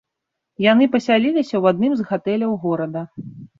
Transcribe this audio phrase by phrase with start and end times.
[0.71, 3.01] Яны пасяліліся ў адным з гатэляў горада.